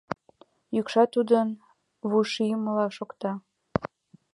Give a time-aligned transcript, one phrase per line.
[0.75, 1.47] Йӱкшат тудын
[2.09, 3.31] вуйшиймылак шокта.